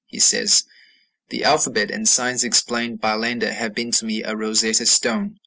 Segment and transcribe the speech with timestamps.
[0.07, 0.63] He says,
[1.29, 5.37] 'the alphabet and signs explained by Landa have been to me a Rosetta stone.'